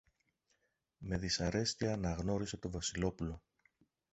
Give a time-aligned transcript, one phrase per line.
[0.97, 3.41] Με δυσαρέσκεια αναγνώρισε το Βασιλόπουλο